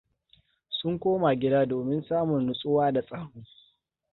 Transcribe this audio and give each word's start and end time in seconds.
Sun 0.77 0.99
koma 0.99 1.29
gida 1.41 1.65
domin 1.65 2.01
samun 2.07 2.45
nutsuwa 2.45 2.91
da 2.91 3.01
tsaro. 3.01 3.43